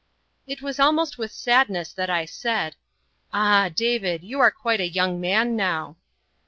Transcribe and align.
It 0.47 0.63
was 0.63 0.79
almost 0.79 1.19
with 1.19 1.31
sadness 1.31 1.93
that 1.93 2.09
I 2.09 2.25
said, 2.25 2.75
"Ah! 3.31 3.69
David, 3.69 4.23
you 4.23 4.39
are 4.39 4.49
quite 4.49 4.81
a 4.81 4.89
young 4.89 5.21
man 5.21 5.55
now." 5.55 5.95